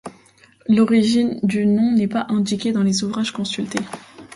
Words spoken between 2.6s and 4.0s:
dans les ouvrages consultés.